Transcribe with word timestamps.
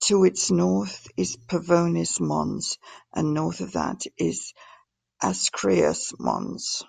To 0.00 0.24
its 0.24 0.50
north 0.50 1.06
is 1.16 1.38
Pavonis 1.38 2.20
Mons, 2.20 2.76
and 3.14 3.32
north 3.32 3.60
of 3.62 3.72
that 3.72 4.02
is 4.18 4.52
Ascraeus 5.22 6.12
Mons. 6.18 6.82